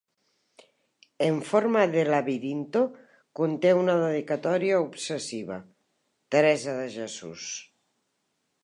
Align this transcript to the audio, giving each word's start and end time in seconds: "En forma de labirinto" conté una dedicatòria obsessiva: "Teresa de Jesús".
"En 1.29 1.35
forma 1.49 1.83
de 1.95 2.03
labirinto" 2.11 2.81
conté 3.41 3.69
una 3.83 3.95
dedicatòria 4.07 4.81
obsessiva: 4.87 5.63
"Teresa 6.35 6.79
de 6.83 6.91
Jesús". 6.99 7.49